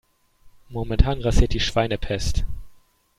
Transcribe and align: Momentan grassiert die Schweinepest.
Momentan 0.69 1.19
grassiert 1.21 1.53
die 1.53 1.59
Schweinepest. 1.59 2.43